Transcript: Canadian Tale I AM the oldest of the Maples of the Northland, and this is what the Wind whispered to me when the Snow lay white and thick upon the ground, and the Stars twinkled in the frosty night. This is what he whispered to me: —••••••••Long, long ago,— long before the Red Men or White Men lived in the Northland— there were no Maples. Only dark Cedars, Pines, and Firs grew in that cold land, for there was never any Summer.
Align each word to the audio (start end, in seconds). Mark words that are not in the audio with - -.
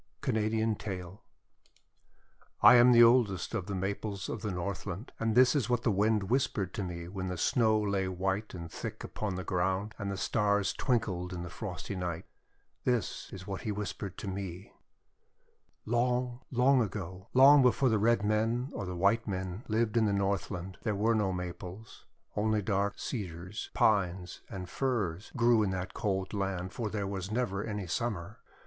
Canadian 0.21 0.73
Tale 0.73 1.21
I 2.63 2.73
AM 2.73 2.91
the 2.91 3.03
oldest 3.03 3.53
of 3.53 3.67
the 3.67 3.75
Maples 3.75 4.29
of 4.29 4.41
the 4.41 4.49
Northland, 4.49 5.11
and 5.19 5.35
this 5.35 5.55
is 5.55 5.69
what 5.69 5.83
the 5.83 5.91
Wind 5.91 6.23
whispered 6.23 6.73
to 6.73 6.81
me 6.83 7.07
when 7.07 7.27
the 7.27 7.37
Snow 7.37 7.79
lay 7.79 8.07
white 8.07 8.55
and 8.55 8.71
thick 8.71 9.03
upon 9.03 9.35
the 9.35 9.43
ground, 9.43 9.93
and 9.99 10.09
the 10.09 10.17
Stars 10.17 10.73
twinkled 10.73 11.31
in 11.31 11.43
the 11.43 11.51
frosty 11.51 11.95
night. 11.95 12.25
This 12.83 13.29
is 13.31 13.45
what 13.45 13.61
he 13.61 13.71
whispered 13.71 14.17
to 14.17 14.27
me: 14.27 14.41
—••••••••Long, 15.85 16.39
long 16.49 16.81
ago,— 16.81 17.27
long 17.35 17.61
before 17.61 17.89
the 17.89 17.99
Red 17.99 18.23
Men 18.25 18.71
or 18.73 18.87
White 18.95 19.27
Men 19.27 19.63
lived 19.67 19.95
in 19.95 20.05
the 20.05 20.13
Northland— 20.13 20.79
there 20.81 20.95
were 20.95 21.13
no 21.13 21.31
Maples. 21.31 22.07
Only 22.35 22.63
dark 22.63 22.97
Cedars, 22.97 23.69
Pines, 23.75 24.41
and 24.49 24.67
Firs 24.67 25.31
grew 25.37 25.61
in 25.61 25.69
that 25.69 25.93
cold 25.93 26.33
land, 26.33 26.73
for 26.73 26.89
there 26.89 27.05
was 27.05 27.29
never 27.31 27.63
any 27.63 27.85
Summer. 27.85 28.39